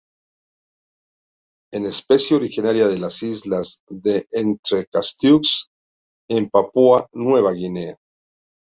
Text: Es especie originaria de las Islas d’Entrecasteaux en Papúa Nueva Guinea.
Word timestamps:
Es 1.73 1.83
especie 1.85 2.35
originaria 2.35 2.87
de 2.87 2.97
las 2.97 3.21
Islas 3.21 3.67
d’Entrecasteaux 4.03 5.47
en 6.27 6.49
Papúa 6.49 7.07
Nueva 7.13 7.53
Guinea. 7.53 7.95